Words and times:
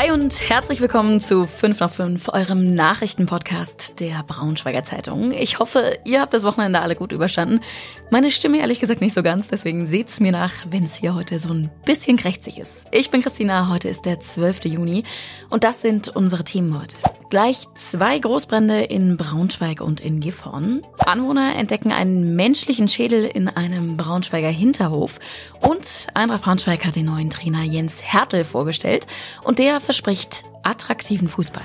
Hi 0.00 0.12
und 0.12 0.48
herzlich 0.48 0.80
willkommen 0.80 1.20
zu 1.20 1.46
5 1.46 1.78
nach 1.80 1.90
5, 1.90 2.28
eurem 2.32 2.74
Nachrichtenpodcast 2.74 4.00
der 4.00 4.22
Braunschweiger 4.22 4.82
Zeitung. 4.82 5.30
Ich 5.32 5.58
hoffe, 5.58 5.98
ihr 6.06 6.22
habt 6.22 6.32
das 6.32 6.42
Wochenende 6.42 6.80
alle 6.80 6.96
gut 6.96 7.12
überstanden. 7.12 7.60
Meine 8.10 8.30
Stimme 8.30 8.60
ehrlich 8.60 8.80
gesagt 8.80 9.02
nicht 9.02 9.12
so 9.12 9.22
ganz, 9.22 9.48
deswegen 9.48 9.86
seht's 9.86 10.18
mir 10.18 10.32
nach, 10.32 10.54
wenn 10.70 10.84
es 10.84 10.94
hier 10.94 11.14
heute 11.14 11.38
so 11.38 11.50
ein 11.50 11.70
bisschen 11.84 12.16
krächzig 12.16 12.58
ist. 12.58 12.86
Ich 12.92 13.10
bin 13.10 13.20
Christina, 13.20 13.68
heute 13.68 13.90
ist 13.90 14.06
der 14.06 14.20
12. 14.20 14.64
Juni 14.64 15.04
und 15.50 15.64
das 15.64 15.82
sind 15.82 16.08
unsere 16.08 16.44
Themen 16.44 16.80
heute. 16.80 16.96
Gleich 17.30 17.68
zwei 17.76 18.18
Großbrände 18.18 18.80
in 18.82 19.16
Braunschweig 19.16 19.80
und 19.80 20.00
in 20.00 20.18
Gifhorn. 20.18 20.82
Anwohner 21.06 21.54
entdecken 21.54 21.92
einen 21.92 22.34
menschlichen 22.34 22.88
Schädel 22.88 23.24
in 23.24 23.46
einem 23.46 23.96
Braunschweiger 23.96 24.48
Hinterhof. 24.48 25.20
Und 25.60 26.08
Eintracht 26.14 26.42
Braunschweig 26.42 26.84
hat 26.84 26.96
den 26.96 27.06
neuen 27.06 27.30
Trainer 27.30 27.62
Jens 27.62 28.02
Hertel 28.02 28.44
vorgestellt. 28.44 29.06
Und 29.44 29.60
der 29.60 29.80
verspricht 29.80 30.42
attraktiven 30.64 31.28
Fußball. 31.28 31.62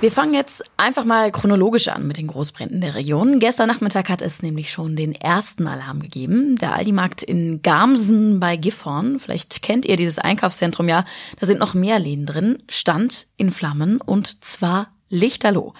Wir 0.00 0.10
fangen 0.10 0.32
jetzt 0.32 0.64
einfach 0.78 1.04
mal 1.04 1.30
chronologisch 1.30 1.88
an 1.88 2.06
mit 2.06 2.16
den 2.16 2.28
Großbränden 2.28 2.80
der 2.80 2.94
Region. 2.94 3.38
Gestern 3.38 3.68
Nachmittag 3.68 4.08
hat 4.08 4.22
es 4.22 4.42
nämlich 4.42 4.72
schon 4.72 4.96
den 4.96 5.14
ersten 5.14 5.66
Alarm 5.66 6.00
gegeben. 6.00 6.56
Der 6.56 6.74
Aldi-Markt 6.74 7.22
in 7.22 7.60
Gamsen 7.60 8.40
bei 8.40 8.56
Gifhorn, 8.56 9.20
vielleicht 9.20 9.60
kennt 9.60 9.84
ihr 9.84 9.96
dieses 9.96 10.18
Einkaufszentrum 10.18 10.88
ja, 10.88 11.04
da 11.38 11.46
sind 11.46 11.60
noch 11.60 11.74
mehr 11.74 11.98
Läden 11.98 12.24
drin, 12.24 12.62
stand 12.70 13.26
in 13.36 13.52
Flammen 13.52 14.00
und 14.00 14.42
zwar 14.42 14.88
lichterloh. 15.10 15.74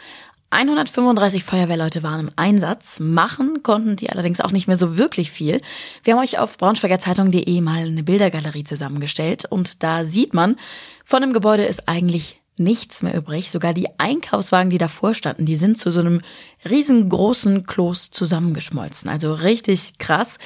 135 0.51 1.43
Feuerwehrleute 1.43 2.03
waren 2.03 2.21
im 2.21 2.33
Einsatz, 2.37 3.01
machen 3.01 3.63
konnten 3.63 3.97
die 3.97 4.11
allerdings 4.11 4.43
auch 4.43 4.51
nicht 4.51 4.67
mehr 4.67 4.77
so 4.77 4.99
wirklich 4.99 5.31
viel. 5.31 5.63
Wir 6.05 6.15
haben 6.15 6.23
euch 6.23 6.39
auf 6.39 6.59
braunschweigerzeitung.de 6.59 7.61
mal 7.63 7.87
eine 7.87 8.03
Bildergalerie 8.03 8.65
zusammengestellt 8.65 9.47
und 9.49 9.83
da 9.83 10.05
sieht 10.05 10.35
man, 10.35 10.57
von 11.07 11.23
dem 11.23 11.33
Gebäude 11.33 11.65
ist 11.65 11.89
eigentlich 11.89 12.40
nichts 12.61 13.03
mehr 13.03 13.17
übrig. 13.17 13.51
Sogar 13.51 13.75
die 13.75 13.89
Einkaufswagen, 13.99 14.71
die 14.71 14.79
davor 14.79 15.15
standen, 15.15 15.47
die 15.47 15.57
sind 15.57 15.79
zu 15.79 15.91
so 15.91 16.01
einem 16.01 16.21
riesengroßen 16.69 17.67
Kloß 17.67 18.11
zusammengeschmolzen. 18.11 19.11
Also 19.11 19.35
richtig 19.35 19.99
krass. 19.99 20.39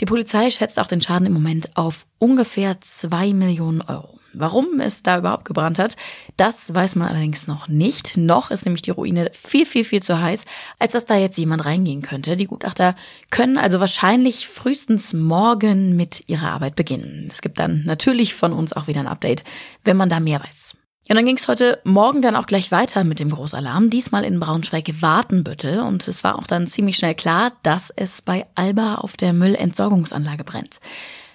Die 0.00 0.06
Polizei 0.06 0.50
schätzt 0.50 0.80
auch 0.80 0.88
den 0.88 1.02
Schaden 1.02 1.26
im 1.26 1.32
Moment 1.34 1.76
auf 1.76 2.06
ungefähr 2.18 2.80
zwei 2.80 3.32
Millionen 3.32 3.82
Euro. 3.82 4.18
Warum 4.34 4.78
es 4.80 5.02
da 5.02 5.18
überhaupt 5.18 5.46
gebrannt 5.46 5.78
hat, 5.78 5.96
das 6.36 6.72
weiß 6.72 6.96
man 6.96 7.08
allerdings 7.08 7.46
noch 7.46 7.66
nicht. 7.66 8.16
Noch 8.16 8.50
ist 8.50 8.66
nämlich 8.66 8.82
die 8.82 8.90
Ruine 8.90 9.30
viel, 9.32 9.64
viel, 9.64 9.84
viel 9.84 10.02
zu 10.02 10.20
heiß, 10.20 10.44
als 10.78 10.92
dass 10.92 11.06
da 11.06 11.16
jetzt 11.16 11.38
jemand 11.38 11.64
reingehen 11.64 12.02
könnte. 12.02 12.36
Die 12.36 12.46
Gutachter 12.46 12.94
können 13.30 13.56
also 13.56 13.80
wahrscheinlich 13.80 14.46
frühestens 14.46 15.12
morgen 15.14 15.96
mit 15.96 16.28
ihrer 16.28 16.50
Arbeit 16.50 16.76
beginnen. 16.76 17.26
Es 17.30 17.40
gibt 17.40 17.58
dann 17.58 17.82
natürlich 17.84 18.34
von 18.34 18.52
uns 18.52 18.72
auch 18.74 18.86
wieder 18.86 19.00
ein 19.00 19.08
Update, 19.08 19.44
wenn 19.82 19.96
man 19.96 20.10
da 20.10 20.20
mehr 20.20 20.40
weiß. 20.40 20.77
Ja, 21.08 21.14
dann 21.14 21.24
ging 21.24 21.38
es 21.38 21.48
heute 21.48 21.80
Morgen 21.84 22.20
dann 22.20 22.36
auch 22.36 22.46
gleich 22.46 22.70
weiter 22.70 23.02
mit 23.02 23.18
dem 23.18 23.30
Großalarm, 23.30 23.88
diesmal 23.88 24.26
in 24.26 24.38
Braunschweig-Wartenbüttel. 24.38 25.80
Und 25.80 26.06
es 26.06 26.22
war 26.22 26.38
auch 26.38 26.46
dann 26.46 26.66
ziemlich 26.66 26.96
schnell 26.96 27.14
klar, 27.14 27.52
dass 27.62 27.90
es 27.96 28.20
bei 28.20 28.44
Alba 28.54 28.96
auf 28.96 29.16
der 29.16 29.32
Müllentsorgungsanlage 29.32 30.44
brennt. 30.44 30.80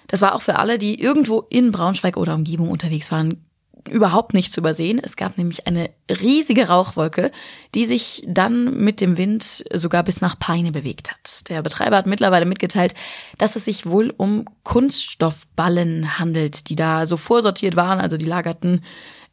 Das 0.06 0.20
war 0.20 0.36
auch 0.36 0.42
für 0.42 0.60
alle, 0.60 0.78
die 0.78 1.00
irgendwo 1.02 1.40
in 1.50 1.72
Braunschweig 1.72 2.16
oder 2.16 2.36
Umgebung 2.36 2.70
unterwegs 2.70 3.10
waren, 3.10 3.44
überhaupt 3.90 4.32
nicht 4.32 4.52
zu 4.52 4.60
übersehen. 4.60 5.00
Es 5.02 5.16
gab 5.16 5.38
nämlich 5.38 5.66
eine 5.66 5.90
riesige 6.08 6.68
Rauchwolke, 6.68 7.32
die 7.74 7.84
sich 7.84 8.22
dann 8.28 8.78
mit 8.78 9.00
dem 9.00 9.18
Wind 9.18 9.64
sogar 9.72 10.04
bis 10.04 10.20
nach 10.20 10.38
Peine 10.38 10.70
bewegt 10.70 11.10
hat. 11.10 11.50
Der 11.50 11.62
Betreiber 11.62 11.96
hat 11.96 12.06
mittlerweile 12.06 12.46
mitgeteilt, 12.46 12.94
dass 13.38 13.56
es 13.56 13.64
sich 13.64 13.86
wohl 13.86 14.14
um 14.16 14.44
Kunststoffballen 14.62 16.16
handelt, 16.20 16.68
die 16.68 16.76
da 16.76 17.06
so 17.06 17.16
vorsortiert 17.16 17.74
waren, 17.74 18.00
also 18.00 18.16
die 18.16 18.24
lagerten 18.24 18.82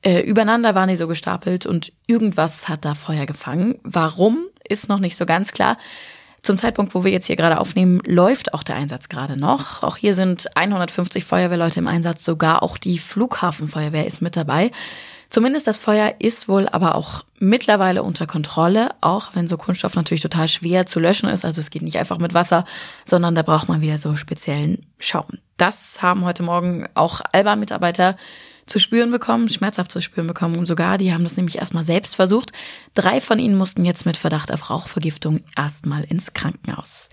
äh, 0.03 0.21
übereinander 0.21 0.75
waren 0.75 0.89
die 0.89 0.95
so 0.95 1.07
gestapelt 1.07 1.65
und 1.65 1.91
irgendwas 2.07 2.67
hat 2.67 2.85
da 2.85 2.95
Feuer 2.95 3.25
gefangen. 3.25 3.79
Warum 3.83 4.47
ist 4.67 4.89
noch 4.89 4.99
nicht 4.99 5.15
so 5.15 5.25
ganz 5.25 5.51
klar. 5.51 5.77
Zum 6.43 6.57
Zeitpunkt, 6.57 6.95
wo 6.95 7.03
wir 7.03 7.11
jetzt 7.11 7.27
hier 7.27 7.35
gerade 7.35 7.59
aufnehmen, 7.59 8.01
läuft 8.03 8.55
auch 8.55 8.63
der 8.63 8.75
Einsatz 8.75 9.09
gerade 9.09 9.37
noch. 9.37 9.83
Auch 9.83 9.95
hier 9.95 10.15
sind 10.15 10.57
150 10.57 11.23
Feuerwehrleute 11.23 11.79
im 11.79 11.87
Einsatz, 11.87 12.25
sogar 12.25 12.63
auch 12.63 12.79
die 12.79 12.97
Flughafenfeuerwehr 12.97 14.07
ist 14.07 14.23
mit 14.23 14.35
dabei. 14.35 14.71
Zumindest 15.29 15.67
das 15.67 15.77
Feuer 15.77 16.15
ist 16.17 16.49
wohl 16.49 16.67
aber 16.67 16.95
auch 16.95 17.23
mittlerweile 17.37 18.01
unter 18.01 18.25
Kontrolle, 18.25 18.89
auch 19.01 19.29
wenn 19.33 19.47
so 19.47 19.55
Kunststoff 19.55 19.95
natürlich 19.95 20.21
total 20.21 20.47
schwer 20.47 20.87
zu 20.87 20.99
löschen 20.99 21.29
ist. 21.29 21.45
Also 21.45 21.61
es 21.61 21.69
geht 21.69 21.83
nicht 21.83 21.99
einfach 21.99 22.17
mit 22.17 22.33
Wasser, 22.33 22.65
sondern 23.05 23.35
da 23.35 23.43
braucht 23.43 23.69
man 23.69 23.81
wieder 23.81 23.99
so 23.99 24.15
speziellen 24.15 24.85
Schaum. 24.97 25.37
Das 25.57 26.01
haben 26.01 26.25
heute 26.25 26.41
Morgen 26.41 26.87
auch 26.95 27.21
Alba-Mitarbeiter 27.31 28.17
zu 28.65 28.79
spüren 28.79 29.11
bekommen, 29.11 29.49
schmerzhaft 29.49 29.91
zu 29.91 30.01
spüren 30.01 30.27
bekommen. 30.27 30.57
Und 30.57 30.65
sogar, 30.65 30.97
die 30.97 31.13
haben 31.13 31.23
das 31.23 31.37
nämlich 31.37 31.57
erstmal 31.57 31.83
selbst 31.83 32.15
versucht. 32.15 32.51
Drei 32.93 33.21
von 33.21 33.39
ihnen 33.39 33.57
mussten 33.57 33.85
jetzt 33.85 34.05
mit 34.05 34.17
Verdacht 34.17 34.51
auf 34.51 34.69
Rauchvergiftung 34.69 35.41
erstmal 35.55 36.03
ins 36.03 36.33
Krankenhaus. 36.33 37.09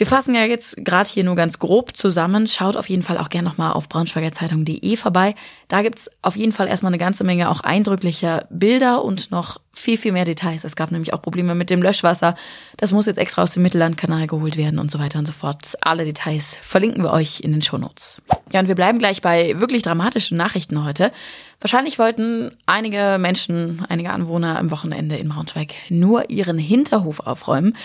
Wir 0.00 0.06
fassen 0.06 0.34
ja 0.34 0.46
jetzt 0.46 0.82
gerade 0.82 1.10
hier 1.10 1.24
nur 1.24 1.36
ganz 1.36 1.58
grob 1.58 1.94
zusammen. 1.94 2.46
Schaut 2.46 2.74
auf 2.74 2.88
jeden 2.88 3.02
Fall 3.02 3.18
auch 3.18 3.28
gerne 3.28 3.46
nochmal 3.46 3.74
auf 3.74 3.86
braunschweigerzeitung.de 3.90 4.96
vorbei. 4.96 5.34
Da 5.68 5.82
gibt's 5.82 6.10
auf 6.22 6.36
jeden 6.36 6.52
Fall 6.52 6.68
erstmal 6.68 6.88
eine 6.88 6.96
ganze 6.96 7.22
Menge 7.22 7.50
auch 7.50 7.60
eindrücklicher 7.60 8.46
Bilder 8.48 9.04
und 9.04 9.30
noch 9.30 9.60
viel, 9.74 9.98
viel 9.98 10.12
mehr 10.12 10.24
Details. 10.24 10.64
Es 10.64 10.74
gab 10.74 10.90
nämlich 10.90 11.12
auch 11.12 11.20
Probleme 11.20 11.54
mit 11.54 11.68
dem 11.68 11.82
Löschwasser. 11.82 12.34
Das 12.78 12.92
muss 12.92 13.04
jetzt 13.04 13.18
extra 13.18 13.42
aus 13.42 13.50
dem 13.50 13.62
Mittellandkanal 13.62 14.26
geholt 14.26 14.56
werden 14.56 14.78
und 14.78 14.90
so 14.90 14.98
weiter 14.98 15.18
und 15.18 15.26
so 15.26 15.34
fort. 15.34 15.76
Alle 15.82 16.06
Details 16.06 16.56
verlinken 16.62 17.04
wir 17.04 17.12
euch 17.12 17.40
in 17.40 17.52
den 17.52 17.60
Shownotes. 17.60 18.22
Ja, 18.52 18.60
und 18.60 18.68
wir 18.68 18.74
bleiben 18.74 18.98
gleich 18.98 19.22
bei 19.22 19.60
wirklich 19.60 19.82
dramatischen 19.82 20.36
Nachrichten 20.36 20.84
heute. 20.84 21.12
Wahrscheinlich 21.60 21.98
wollten 21.98 22.50
einige 22.66 23.16
Menschen, 23.20 23.84
einige 23.88 24.10
Anwohner 24.10 24.58
am 24.58 24.70
Wochenende 24.70 25.16
in 25.16 25.28
Braunschweig 25.28 25.74
nur 25.88 26.30
ihren 26.30 26.58
Hinterhof 26.58 27.20
aufräumen. 27.20 27.76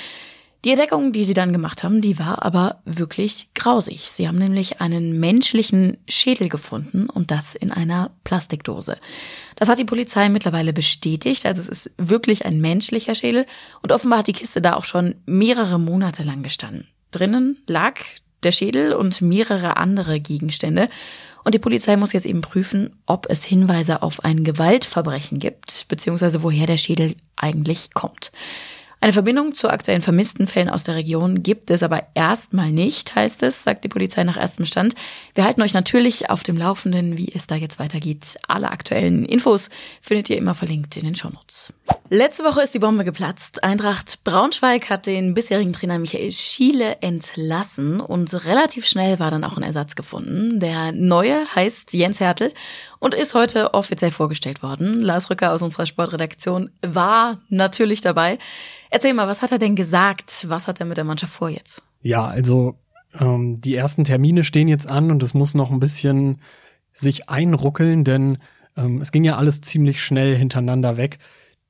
Die 0.65 0.71
Entdeckung, 0.71 1.11
die 1.11 1.25
sie 1.25 1.35
dann 1.35 1.53
gemacht 1.53 1.83
haben, 1.83 2.01
die 2.01 2.17
war 2.17 2.43
aber 2.43 2.81
wirklich 2.85 3.49
grausig. 3.53 4.09
Sie 4.09 4.27
haben 4.27 4.39
nämlich 4.39 4.81
einen 4.81 5.19
menschlichen 5.19 5.97
Schädel 6.09 6.49
gefunden 6.49 7.07
und 7.07 7.29
das 7.29 7.53
in 7.53 7.71
einer 7.71 8.09
Plastikdose. 8.23 8.97
Das 9.57 9.69
hat 9.69 9.77
die 9.77 9.85
Polizei 9.85 10.27
mittlerweile 10.27 10.73
bestätigt. 10.73 11.45
Also 11.45 11.61
es 11.61 11.69
ist 11.69 11.91
wirklich 11.99 12.47
ein 12.47 12.61
menschlicher 12.61 13.13
Schädel 13.13 13.45
und 13.83 13.91
offenbar 13.91 14.19
hat 14.19 14.27
die 14.27 14.33
Kiste 14.33 14.59
da 14.59 14.73
auch 14.73 14.85
schon 14.85 15.13
mehrere 15.27 15.79
Monate 15.79 16.23
lang 16.23 16.41
gestanden. 16.41 16.87
Drinnen 17.11 17.59
lag 17.67 17.99
der 18.45 18.51
Schädel 18.51 18.93
und 18.93 19.21
mehrere 19.21 19.77
andere 19.77 20.19
Gegenstände. 20.19 20.89
Und 21.43 21.53
die 21.53 21.59
Polizei 21.59 21.97
muss 21.97 22.13
jetzt 22.13 22.25
eben 22.25 22.41
prüfen, 22.41 22.95
ob 23.05 23.27
es 23.29 23.43
Hinweise 23.43 24.01
auf 24.01 24.23
ein 24.23 24.43
Gewaltverbrechen 24.43 25.39
gibt, 25.39 25.85
beziehungsweise 25.89 26.41
woher 26.41 26.65
der 26.65 26.77
Schädel 26.77 27.15
eigentlich 27.35 27.93
kommt. 27.93 28.31
Eine 29.05 29.13
Verbindung 29.13 29.53
zu 29.53 29.69
aktuellen 29.69 30.01
vermissten 30.01 30.47
Fällen 30.47 30.67
aus 30.67 30.83
der 30.83 30.95
Region 30.95 31.43
gibt 31.43 31.69
es 31.69 31.83
aber 31.83 32.07
erstmal 32.15 32.71
nicht, 32.71 33.13
heißt 33.13 33.43
es, 33.43 33.63
sagt 33.63 33.83
die 33.83 33.87
Polizei 33.87 34.23
nach 34.23 34.35
erstem 34.35 34.65
Stand. 34.65 34.95
Wir 35.35 35.45
halten 35.45 35.61
euch 35.61 35.75
natürlich 35.75 36.31
auf 36.31 36.41
dem 36.41 36.57
Laufenden, 36.57 37.15
wie 37.15 37.31
es 37.31 37.45
da 37.45 37.53
jetzt 37.53 37.77
weitergeht. 37.77 38.39
Alle 38.47 38.71
aktuellen 38.71 39.23
Infos 39.25 39.69
findet 40.01 40.31
ihr 40.31 40.37
immer 40.39 40.55
verlinkt 40.55 40.97
in 40.97 41.03
den 41.03 41.13
Shownotes. 41.13 41.71
Letzte 42.09 42.43
Woche 42.43 42.63
ist 42.63 42.73
die 42.73 42.79
Bombe 42.79 43.03
geplatzt. 43.03 43.63
Eintracht 43.63 44.23
Braunschweig 44.23 44.89
hat 44.89 45.05
den 45.05 45.35
bisherigen 45.35 45.73
Trainer 45.73 45.99
Michael 45.99 46.31
Schiele 46.31 46.97
entlassen 47.01 47.99
und 47.99 48.33
relativ 48.45 48.87
schnell 48.87 49.19
war 49.19 49.29
dann 49.29 49.43
auch 49.43 49.57
ein 49.57 49.63
Ersatz 49.63 49.95
gefunden. 49.95 50.59
Der 50.59 50.91
neue 50.93 51.45
heißt 51.53 51.93
Jens 51.93 52.19
Hertel 52.19 52.53
und 52.97 53.13
ist 53.13 53.35
heute 53.35 53.75
offiziell 53.75 54.11
vorgestellt 54.11 54.63
worden. 54.63 55.01
Lars 55.03 55.29
Rücker 55.29 55.51
aus 55.51 55.61
unserer 55.61 55.85
Sportredaktion 55.85 56.71
war 56.81 57.39
natürlich 57.49 58.01
dabei. 58.01 58.39
Erzähl 58.95 59.13
mal, 59.13 59.27
was 59.27 59.41
hat 59.41 59.51
er 59.51 59.59
denn 59.59 59.75
gesagt? 59.75 60.45
Was 60.47 60.69
hat 60.69 60.79
er 60.79 60.85
mit 60.85 60.95
der 60.95 61.03
Mannschaft 61.03 61.33
vor 61.33 61.49
jetzt? 61.49 61.83
Ja, 62.01 62.23
also 62.23 62.79
ähm, 63.19 63.59
die 63.59 63.75
ersten 63.75 64.05
Termine 64.05 64.45
stehen 64.45 64.69
jetzt 64.69 64.87
an 64.87 65.11
und 65.11 65.21
es 65.21 65.33
muss 65.33 65.53
noch 65.53 65.69
ein 65.69 65.81
bisschen 65.81 66.39
sich 66.93 67.29
einruckeln, 67.29 68.05
denn 68.05 68.37
ähm, 68.77 69.01
es 69.01 69.11
ging 69.11 69.25
ja 69.25 69.35
alles 69.35 69.59
ziemlich 69.59 70.01
schnell 70.01 70.33
hintereinander 70.33 70.95
weg. 70.95 71.19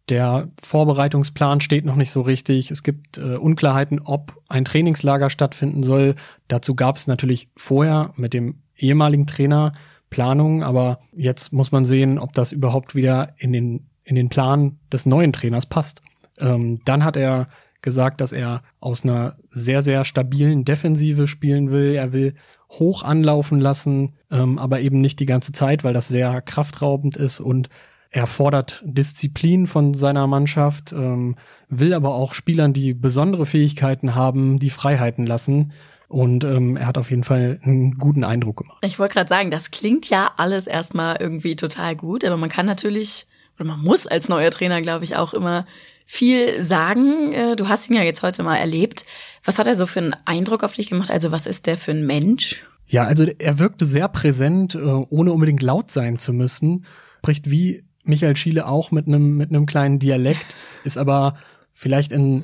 Der 0.07 0.49
Vorbereitungsplan 0.61 1.61
steht 1.61 1.83
noch 1.83 1.95
nicht 1.95 2.11
so 2.11 2.21
richtig. 2.21 2.69
Es 2.69 2.83
gibt 2.83 3.17
äh, 3.17 3.37
Unklarheiten, 3.37 4.01
ob 4.01 4.39
ein 4.47 4.63
Trainingslager 4.63 5.31
stattfinden 5.31 5.81
soll. 5.81 6.13
Dazu 6.47 6.75
gab 6.75 6.97
es 6.97 7.07
natürlich 7.07 7.49
vorher 7.57 8.13
mit 8.17 8.35
dem 8.35 8.61
ehemaligen 8.77 9.25
Trainer 9.25 9.73
Planungen, 10.11 10.61
aber 10.61 10.99
jetzt 11.11 11.53
muss 11.53 11.71
man 11.71 11.85
sehen, 11.85 12.19
ob 12.19 12.33
das 12.33 12.51
überhaupt 12.51 12.93
wieder 12.93 13.33
in 13.39 13.51
den, 13.51 13.87
in 14.03 14.13
den 14.13 14.29
Plan 14.29 14.77
des 14.93 15.07
neuen 15.07 15.33
Trainers 15.33 15.65
passt. 15.65 16.03
Ähm, 16.39 16.79
dann 16.85 17.03
hat 17.03 17.17
er 17.17 17.47
gesagt, 17.81 18.19
dass 18.19 18.31
er 18.31 18.63
aus 18.79 19.03
einer 19.03 19.37
sehr, 19.51 19.81
sehr 19.81 20.05
stabilen 20.05 20.65
Defensive 20.65 21.27
spielen 21.27 21.71
will. 21.71 21.93
Er 21.93 22.13
will 22.13 22.35
hoch 22.69 23.03
anlaufen 23.03 23.59
lassen, 23.59 24.15
ähm, 24.31 24.57
aber 24.57 24.81
eben 24.81 25.01
nicht 25.01 25.19
die 25.19 25.27
ganze 25.27 25.51
Zeit, 25.51 25.83
weil 25.83 25.93
das 25.93 26.07
sehr 26.07 26.41
kraftraubend 26.41 27.15
ist 27.15 27.39
und 27.39 27.69
er 28.15 28.27
fordert 28.27 28.81
Disziplin 28.85 29.67
von 29.67 29.93
seiner 29.93 30.25
Mannschaft, 30.25 30.93
ähm, 30.93 31.35
will 31.67 31.93
aber 31.93 32.15
auch 32.15 32.33
Spielern, 32.33 32.71
die 32.71 32.93
besondere 32.93 33.45
Fähigkeiten 33.45 34.15
haben, 34.15 34.57
die 34.57 34.69
Freiheiten 34.69 35.25
lassen. 35.25 35.73
Und 36.07 36.45
ähm, 36.45 36.77
er 36.77 36.87
hat 36.87 36.97
auf 36.97 37.09
jeden 37.09 37.25
Fall 37.25 37.59
einen 37.63 37.97
guten 37.97 38.23
Eindruck 38.23 38.57
gemacht. 38.57 38.77
Ich 38.85 38.99
wollte 38.99 39.15
gerade 39.15 39.27
sagen, 39.27 39.51
das 39.51 39.69
klingt 39.71 40.09
ja 40.09 40.31
alles 40.37 40.65
erstmal 40.65 41.17
irgendwie 41.19 41.57
total 41.57 41.97
gut, 41.97 42.23
aber 42.23 42.37
man 42.37 42.49
kann 42.49 42.65
natürlich, 42.65 43.27
oder 43.55 43.65
man 43.67 43.81
muss 43.81 44.07
als 44.07 44.29
neuer 44.29 44.51
Trainer, 44.51 44.81
glaube 44.81 45.05
ich, 45.05 45.15
auch 45.15 45.33
immer 45.33 45.65
viel 46.05 46.61
sagen. 46.63 47.33
Äh, 47.33 47.55
du 47.55 47.67
hast 47.67 47.89
ihn 47.89 47.95
ja 47.95 48.03
jetzt 48.03 48.21
heute 48.21 48.43
mal 48.43 48.57
erlebt. 48.57 49.05
Was 49.43 49.59
hat 49.59 49.67
er 49.67 49.75
so 49.75 49.87
für 49.87 49.99
einen 49.99 50.15
Eindruck 50.25 50.63
auf 50.63 50.73
dich 50.73 50.89
gemacht? 50.89 51.09
Also 51.09 51.31
was 51.31 51.45
ist 51.45 51.65
der 51.65 51.77
für 51.77 51.91
ein 51.91 52.05
Mensch? 52.05 52.63
Ja, 52.87 53.03
also 53.05 53.25
er 53.25 53.59
wirkte 53.59 53.85
sehr 53.85 54.07
präsent, 54.07 54.75
äh, 54.75 54.79
ohne 54.79 55.33
unbedingt 55.33 55.61
laut 55.61 55.89
sein 55.89 56.19
zu 56.19 56.33
müssen. 56.33 56.85
Spricht 57.19 57.49
wie 57.49 57.83
Michael 58.03 58.35
Schiele 58.35 58.67
auch 58.67 58.91
mit 58.91 59.07
einem 59.07 59.35
mit 59.35 59.49
einem 59.49 59.65
kleinen 59.65 59.97
Dialekt, 59.97 60.55
ist 60.83 60.97
aber 60.97 61.35
vielleicht 61.73 62.11
in 62.11 62.43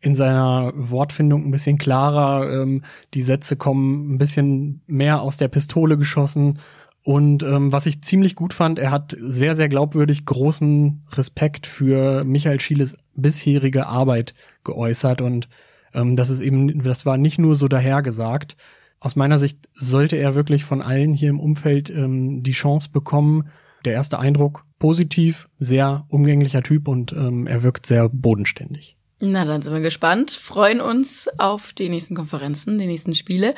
in 0.00 0.14
seiner 0.14 0.72
Wortfindung 0.74 1.46
ein 1.46 1.50
bisschen 1.50 1.78
klarer. 1.78 2.50
Ähm, 2.50 2.82
die 3.14 3.22
Sätze 3.22 3.56
kommen 3.56 4.14
ein 4.14 4.18
bisschen 4.18 4.82
mehr 4.86 5.20
aus 5.20 5.36
der 5.36 5.48
Pistole 5.48 5.98
geschossen. 5.98 6.60
Und 7.06 7.44
ähm, 7.44 7.70
was 7.70 7.86
ich 7.86 8.02
ziemlich 8.02 8.34
gut 8.34 8.52
fand, 8.52 8.80
er 8.80 8.90
hat 8.90 9.16
sehr, 9.20 9.54
sehr 9.54 9.68
glaubwürdig 9.68 10.26
großen 10.26 11.04
Respekt 11.12 11.68
für 11.68 12.24
Michael 12.24 12.58
Schieles 12.58 12.98
bisherige 13.14 13.86
Arbeit 13.86 14.34
geäußert. 14.64 15.20
Und 15.20 15.48
ähm, 15.94 16.16
das 16.16 16.30
ist 16.30 16.40
eben, 16.40 16.82
das 16.82 17.06
war 17.06 17.16
nicht 17.16 17.38
nur 17.38 17.54
so 17.54 17.68
dahergesagt. 17.68 18.56
Aus 18.98 19.14
meiner 19.14 19.38
Sicht 19.38 19.68
sollte 19.72 20.16
er 20.16 20.34
wirklich 20.34 20.64
von 20.64 20.82
allen 20.82 21.12
hier 21.12 21.30
im 21.30 21.38
Umfeld 21.38 21.90
ähm, 21.90 22.42
die 22.42 22.50
Chance 22.50 22.88
bekommen. 22.92 23.50
Der 23.84 23.92
erste 23.92 24.18
Eindruck 24.18 24.64
positiv, 24.80 25.48
sehr 25.60 26.06
umgänglicher 26.08 26.64
Typ 26.64 26.88
und 26.88 27.12
ähm, 27.12 27.46
er 27.46 27.62
wirkt 27.62 27.86
sehr 27.86 28.08
bodenständig. 28.08 28.96
Na, 29.18 29.46
dann 29.46 29.62
sind 29.62 29.72
wir 29.72 29.80
gespannt, 29.80 30.30
freuen 30.30 30.80
uns 30.80 31.26
auf 31.38 31.72
die 31.72 31.88
nächsten 31.88 32.14
Konferenzen, 32.14 32.78
die 32.78 32.86
nächsten 32.86 33.14
Spiele. 33.14 33.54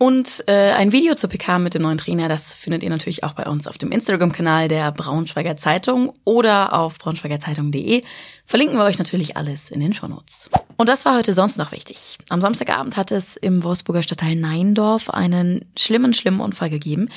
Und 0.00 0.44
äh, 0.46 0.72
ein 0.72 0.92
Video 0.92 1.16
zur 1.16 1.28
PK 1.28 1.58
mit 1.58 1.74
dem 1.74 1.82
neuen 1.82 1.98
Trainer, 1.98 2.28
das 2.28 2.52
findet 2.52 2.84
ihr 2.84 2.90
natürlich 2.90 3.24
auch 3.24 3.32
bei 3.32 3.46
uns 3.46 3.66
auf 3.66 3.78
dem 3.78 3.90
Instagram-Kanal 3.90 4.68
der 4.68 4.92
Braunschweiger 4.92 5.56
Zeitung 5.56 6.12
oder 6.24 6.72
auf 6.72 6.98
braunschweigerzeitung.de. 6.98 8.04
Verlinken 8.44 8.76
wir 8.76 8.84
euch 8.84 8.98
natürlich 8.98 9.36
alles 9.36 9.70
in 9.70 9.80
den 9.80 9.94
Shownotes. 9.94 10.50
Und 10.76 10.88
das 10.88 11.04
war 11.04 11.16
heute 11.16 11.32
sonst 11.32 11.58
noch 11.58 11.72
wichtig. 11.72 12.18
Am 12.28 12.40
Samstagabend 12.40 12.96
hat 12.96 13.10
es 13.10 13.36
im 13.36 13.64
Wolfsburger 13.64 14.04
Stadtteil 14.04 14.36
Neindorf 14.36 15.10
einen 15.10 15.64
schlimmen, 15.76 16.14
schlimmen 16.14 16.38
Unfall 16.38 16.70
gegeben. 16.70 17.08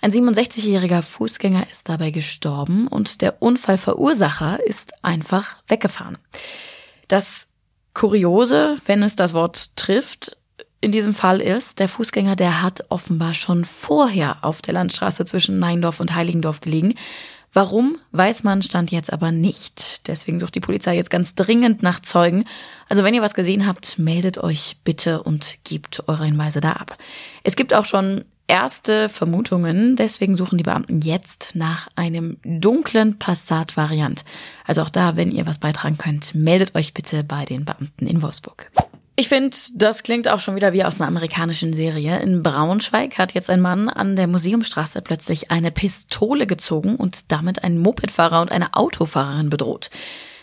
Ein 0.00 0.12
67-jähriger 0.12 1.02
Fußgänger 1.02 1.66
ist 1.70 1.90
dabei 1.90 2.10
gestorben 2.10 2.86
und 2.86 3.20
der 3.20 3.42
Unfallverursacher 3.42 4.64
ist 4.64 5.04
einfach 5.04 5.56
weggefahren. 5.68 6.16
Das 7.10 7.48
Kuriose, 7.92 8.78
wenn 8.86 9.02
es 9.02 9.16
das 9.16 9.34
Wort 9.34 9.74
trifft, 9.74 10.36
in 10.80 10.92
diesem 10.92 11.12
Fall 11.12 11.40
ist, 11.40 11.80
der 11.80 11.88
Fußgänger, 11.88 12.36
der 12.36 12.62
hat 12.62 12.84
offenbar 12.88 13.34
schon 13.34 13.64
vorher 13.64 14.44
auf 14.44 14.62
der 14.62 14.74
Landstraße 14.74 15.24
zwischen 15.24 15.58
Neindorf 15.58 15.98
und 15.98 16.14
Heiligendorf 16.14 16.60
gelegen. 16.60 16.94
Warum, 17.52 17.98
weiß 18.12 18.44
man, 18.44 18.62
stand 18.62 18.92
jetzt 18.92 19.12
aber 19.12 19.32
nicht. 19.32 20.06
Deswegen 20.06 20.38
sucht 20.38 20.54
die 20.54 20.60
Polizei 20.60 20.94
jetzt 20.94 21.10
ganz 21.10 21.34
dringend 21.34 21.82
nach 21.82 21.98
Zeugen. 21.98 22.44
Also 22.88 23.02
wenn 23.02 23.12
ihr 23.12 23.22
was 23.22 23.34
gesehen 23.34 23.66
habt, 23.66 23.98
meldet 23.98 24.38
euch 24.38 24.76
bitte 24.84 25.24
und 25.24 25.58
gebt 25.64 26.04
eure 26.06 26.26
Hinweise 26.26 26.60
da 26.60 26.74
ab. 26.74 26.96
Es 27.42 27.56
gibt 27.56 27.74
auch 27.74 27.86
schon 27.86 28.24
erste 28.50 29.08
Vermutungen. 29.08 29.94
Deswegen 29.94 30.36
suchen 30.36 30.58
die 30.58 30.64
Beamten 30.64 31.00
jetzt 31.02 31.50
nach 31.54 31.86
einem 31.94 32.36
dunklen 32.42 33.16
Passat-Variant. 33.16 34.24
Also 34.66 34.82
auch 34.82 34.90
da, 34.90 35.14
wenn 35.14 35.30
ihr 35.30 35.46
was 35.46 35.58
beitragen 35.58 35.98
könnt, 35.98 36.34
meldet 36.34 36.74
euch 36.74 36.92
bitte 36.92 37.22
bei 37.22 37.44
den 37.44 37.64
Beamten 37.64 38.08
in 38.08 38.22
Wolfsburg. 38.22 38.68
Ich 39.14 39.28
finde, 39.28 39.56
das 39.74 40.02
klingt 40.02 40.26
auch 40.26 40.40
schon 40.40 40.56
wieder 40.56 40.72
wie 40.72 40.82
aus 40.82 41.00
einer 41.00 41.06
amerikanischen 41.06 41.74
Serie. 41.74 42.18
In 42.18 42.42
Braunschweig 42.42 43.18
hat 43.18 43.34
jetzt 43.34 43.50
ein 43.50 43.60
Mann 43.60 43.88
an 43.88 44.16
der 44.16 44.26
Museumstraße 44.26 45.00
plötzlich 45.00 45.52
eine 45.52 45.70
Pistole 45.70 46.48
gezogen 46.48 46.96
und 46.96 47.30
damit 47.30 47.62
einen 47.62 47.78
Mopedfahrer 47.78 48.40
und 48.40 48.50
eine 48.50 48.74
Autofahrerin 48.74 49.48
bedroht. 49.48 49.90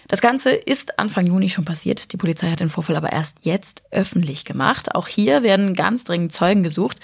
Das 0.07 0.21
Ganze 0.21 0.51
ist 0.51 0.98
Anfang 0.98 1.27
Juni 1.27 1.50
schon 1.50 1.65
passiert. 1.65 2.13
Die 2.13 2.18
Polizei 2.18 2.50
hat 2.50 2.62
den 2.62 2.69
Vorfall 2.69 2.95
aber 2.95 3.12
erst 3.12 3.44
jetzt 3.44 3.83
öffentlich 3.92 4.45
gemacht. 4.45 4.95
Auch 4.95 5.10
hier 5.10 5.44
werden 5.44 5.74
ganz 5.74 6.06
dringend 6.06 6.31
Zeugen 6.31 6.63
gesucht. 6.63 7.00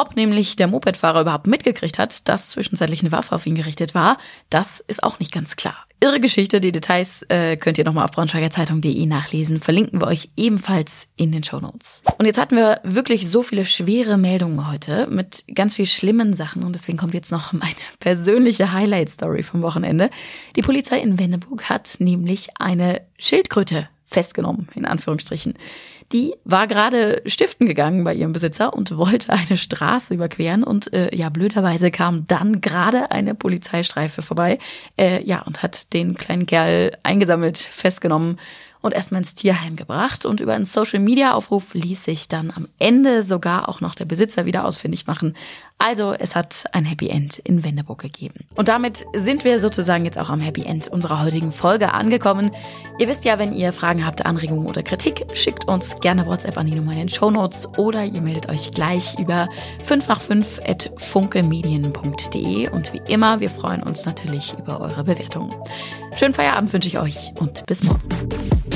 Ob 0.00 0.16
nämlich 0.16 0.56
der 0.56 0.66
Mopedfahrer 0.66 1.20
überhaupt 1.20 1.46
mitgekriegt 1.46 1.98
hat, 1.98 2.26
dass 2.26 2.48
zwischenzeitlich 2.48 3.02
eine 3.02 3.12
Waffe 3.12 3.34
auf 3.34 3.44
ihn 3.44 3.54
gerichtet 3.54 3.94
war, 3.94 4.16
das 4.48 4.80
ist 4.80 5.02
auch 5.02 5.18
nicht 5.18 5.30
ganz 5.30 5.56
klar. 5.56 5.76
Irre 6.02 6.20
Geschichte, 6.20 6.62
die 6.62 6.72
Details 6.72 7.22
äh, 7.28 7.58
könnt 7.58 7.76
ihr 7.76 7.84
nochmal 7.84 8.06
auf 8.06 8.12
braunschweigerzeitung.de 8.12 9.04
nachlesen. 9.04 9.60
Verlinken 9.60 10.00
wir 10.00 10.06
euch 10.06 10.30
ebenfalls 10.38 11.06
in 11.16 11.32
den 11.32 11.44
Show 11.44 11.60
Notes. 11.60 12.00
Und 12.16 12.24
jetzt 12.24 12.40
hatten 12.40 12.56
wir 12.56 12.80
wirklich 12.82 13.28
so 13.28 13.42
viele 13.42 13.66
schwere 13.66 14.16
Meldungen 14.16 14.70
heute 14.70 15.06
mit 15.10 15.44
ganz 15.54 15.74
viel 15.74 15.84
schlimmen 15.84 16.32
Sachen 16.32 16.62
und 16.62 16.72
deswegen 16.72 16.96
kommt 16.96 17.12
jetzt 17.12 17.30
noch 17.30 17.52
meine 17.52 17.74
persönliche 18.00 18.72
Highlight-Story 18.72 19.42
vom 19.42 19.60
Wochenende. 19.60 20.08
Die 20.56 20.62
Polizei 20.62 20.98
in 21.00 21.18
Wenneburg 21.18 21.68
hat 21.68 21.96
nämlich 21.98 22.48
eine 22.58 23.02
Schildkröte 23.18 23.86
festgenommen, 24.06 24.68
in 24.74 24.86
Anführungsstrichen. 24.86 25.58
Die 26.12 26.34
war 26.44 26.66
gerade 26.66 27.22
stiften 27.26 27.68
gegangen 27.68 28.02
bei 28.02 28.14
ihrem 28.14 28.32
Besitzer 28.32 28.74
und 28.74 28.96
wollte 28.96 29.32
eine 29.32 29.56
Straße 29.56 30.14
überqueren 30.14 30.64
und 30.64 30.92
äh, 30.92 31.14
ja, 31.14 31.28
blöderweise 31.28 31.90
kam 31.90 32.26
dann 32.26 32.60
gerade 32.60 33.12
eine 33.12 33.34
Polizeistreife 33.34 34.22
vorbei, 34.22 34.58
äh, 34.98 35.22
ja, 35.22 35.42
und 35.42 35.62
hat 35.62 35.92
den 35.92 36.14
kleinen 36.14 36.46
Kerl 36.46 36.96
eingesammelt, 37.04 37.58
festgenommen 37.58 38.38
und 38.82 38.94
erstmal 38.94 39.20
ins 39.20 39.34
Tierheim 39.34 39.76
gebracht. 39.76 40.24
Und 40.26 40.40
über 40.40 40.54
einen 40.54 40.66
Social-Media-Aufruf 40.66 41.74
ließ 41.74 42.04
sich 42.04 42.28
dann 42.28 42.52
am 42.54 42.68
Ende 42.78 43.22
sogar 43.22 43.68
auch 43.68 43.80
noch 43.80 43.94
der 43.94 44.04
Besitzer 44.04 44.46
wieder 44.46 44.64
ausfindig 44.64 45.06
machen. 45.06 45.34
Also 45.78 46.12
es 46.12 46.36
hat 46.36 46.64
ein 46.72 46.84
Happy 46.84 47.08
End 47.08 47.38
in 47.38 47.64
Wendeburg 47.64 48.00
gegeben. 48.00 48.46
Und 48.54 48.68
damit 48.68 49.06
sind 49.14 49.44
wir 49.44 49.60
sozusagen 49.60 50.04
jetzt 50.04 50.18
auch 50.18 50.28
am 50.28 50.40
Happy 50.40 50.62
End 50.62 50.88
unserer 50.88 51.22
heutigen 51.22 51.52
Folge 51.52 51.94
angekommen. 51.94 52.50
Ihr 52.98 53.08
wisst 53.08 53.24
ja, 53.24 53.38
wenn 53.38 53.54
ihr 53.54 53.72
Fragen 53.72 54.04
habt, 54.04 54.26
Anregungen 54.26 54.66
oder 54.66 54.82
Kritik, 54.82 55.24
schickt 55.32 55.68
uns 55.68 55.98
gerne 56.00 56.26
WhatsApp 56.26 56.58
an 56.58 56.66
die 56.66 56.74
Nummer 56.74 56.92
in 56.92 56.98
den 56.98 57.08
Show 57.08 57.30
Notes 57.30 57.66
oder 57.78 58.04
ihr 58.04 58.20
meldet 58.20 58.50
euch 58.50 58.70
gleich 58.72 59.18
über 59.18 59.48
5 59.86 60.06
nach 60.08 60.20
5 60.20 60.60
at 60.66 60.90
funkemedien.de 60.98 62.68
und 62.68 62.92
wie 62.92 63.00
immer, 63.10 63.40
wir 63.40 63.50
freuen 63.50 63.82
uns 63.82 64.04
natürlich 64.04 64.54
über 64.58 64.80
eure 64.80 65.04
Bewertungen. 65.04 65.54
Schönen 66.18 66.34
Feierabend 66.34 66.72
wünsche 66.74 66.88
ich 66.88 66.98
euch 66.98 67.32
und 67.38 67.64
bis 67.64 67.84
morgen. 67.84 68.69